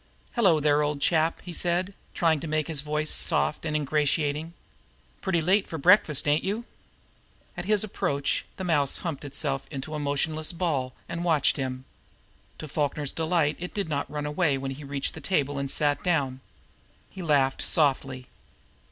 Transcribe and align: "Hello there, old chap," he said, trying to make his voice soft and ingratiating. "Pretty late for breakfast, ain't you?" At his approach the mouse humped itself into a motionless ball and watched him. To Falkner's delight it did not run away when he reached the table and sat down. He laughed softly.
"Hello 0.33 0.59
there, 0.59 0.81
old 0.81 0.99
chap," 0.99 1.43
he 1.45 1.53
said, 1.53 1.93
trying 2.15 2.39
to 2.39 2.47
make 2.47 2.67
his 2.67 2.81
voice 2.81 3.11
soft 3.11 3.67
and 3.67 3.75
ingratiating. 3.75 4.55
"Pretty 5.21 5.43
late 5.43 5.67
for 5.67 5.77
breakfast, 5.77 6.27
ain't 6.27 6.43
you?" 6.43 6.65
At 7.55 7.65
his 7.65 7.83
approach 7.83 8.45
the 8.57 8.63
mouse 8.63 8.97
humped 9.05 9.23
itself 9.23 9.67
into 9.69 9.93
a 9.93 9.99
motionless 9.99 10.53
ball 10.53 10.93
and 11.07 11.23
watched 11.23 11.55
him. 11.57 11.85
To 12.57 12.67
Falkner's 12.67 13.11
delight 13.11 13.57
it 13.59 13.75
did 13.75 13.89
not 13.89 14.09
run 14.09 14.25
away 14.25 14.57
when 14.57 14.71
he 14.71 14.83
reached 14.83 15.13
the 15.13 15.21
table 15.21 15.59
and 15.59 15.69
sat 15.69 16.03
down. 16.03 16.39
He 17.11 17.21
laughed 17.21 17.61
softly. 17.61 18.25